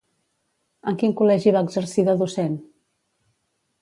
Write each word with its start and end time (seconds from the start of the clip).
En 0.91 0.97
quin 1.03 1.13
col·legi 1.19 1.53
va 1.57 1.63
exercir 1.67 2.07
de 2.11 2.19
docent? 2.23 2.57